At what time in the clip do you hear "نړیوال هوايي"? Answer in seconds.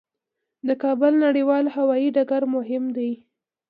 1.25-2.09